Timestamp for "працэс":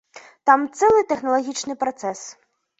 1.87-2.27